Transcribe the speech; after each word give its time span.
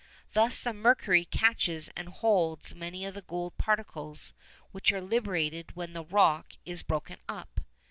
Thus 0.33 0.61
the 0.61 0.73
mercury 0.73 1.25
catches 1.25 1.91
and 1.95 2.09
holds 2.09 2.73
many 2.73 3.05
of 3.05 3.13
the 3.13 3.21
gold 3.21 3.55
particles 3.59 4.33
which 4.71 4.91
are 4.91 4.99
liberated 4.99 5.75
when 5.75 5.93
the 5.93 6.03
rock 6.03 6.53
is 6.65 6.81
broken 6.81 7.19
up. 7.29 7.59